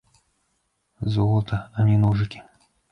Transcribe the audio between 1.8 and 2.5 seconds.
не ножыкі.